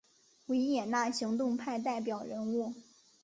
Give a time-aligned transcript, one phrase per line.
[0.47, 2.73] 维也纳行动派代表人物。